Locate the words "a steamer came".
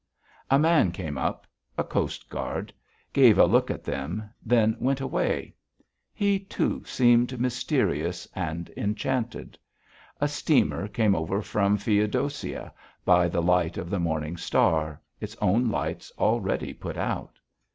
10.19-11.13